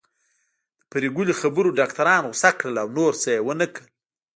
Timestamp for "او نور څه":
2.83-3.29